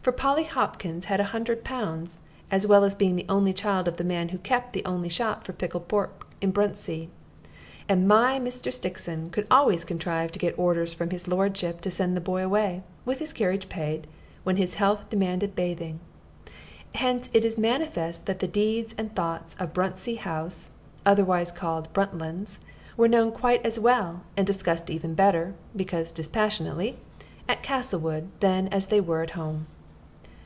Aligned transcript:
For 0.00 0.12
Polly 0.12 0.44
Hopkins 0.44 1.04
had 1.04 1.20
a 1.20 1.24
hundred 1.36 1.64
pounds, 1.64 2.20
as 2.50 2.66
well 2.66 2.82
as 2.82 2.94
being 2.94 3.14
the 3.16 3.26
only 3.28 3.52
child 3.52 3.86
of 3.86 3.98
the 3.98 4.04
man 4.04 4.30
who 4.30 4.38
kept 4.38 4.72
the 4.72 4.82
only 4.86 5.10
shop 5.10 5.44
for 5.44 5.52
pickled 5.52 5.86
pork 5.86 6.26
in 6.40 6.50
Bruntsea. 6.50 7.08
And 7.90 8.08
my 8.08 8.40
Mr. 8.40 8.72
Stixon 8.72 9.28
could 9.28 9.46
always 9.50 9.84
contrive 9.84 10.32
to 10.32 10.38
get 10.38 10.58
orders 10.58 10.94
from 10.94 11.10
his 11.10 11.28
lordship 11.28 11.82
to 11.82 11.90
send 11.90 12.16
the 12.16 12.22
boy 12.22 12.42
away, 12.42 12.84
with 13.04 13.18
his 13.18 13.34
carriage 13.34 13.68
paid, 13.68 14.06
when 14.44 14.56
his 14.56 14.76
health 14.76 15.10
demanded 15.10 15.54
bathing. 15.54 16.00
Hence 16.94 17.28
it 17.34 17.44
is 17.44 17.58
manifest 17.58 18.24
that 18.24 18.38
the 18.40 18.48
deeds 18.48 18.94
and 18.96 19.14
thoughts 19.14 19.54
of 19.58 19.74
Bruntsea 19.74 20.16
House, 20.20 20.70
otherwise 21.04 21.52
called 21.52 21.92
"Bruntlands," 21.92 22.60
were 22.96 23.08
known 23.08 23.30
quite 23.30 23.60
as 23.62 23.78
well, 23.78 24.22
and 24.38 24.46
discussed 24.46 24.88
even 24.88 25.12
better 25.12 25.52
because 25.76 26.12
dispassionately 26.12 26.96
at 27.46 27.62
Castlewood 27.62 28.30
than 28.40 28.64
and 28.68 28.72
as 28.74 28.86
they 28.86 29.02
were 29.02 29.20
at 29.20 29.32
home. 29.32 29.66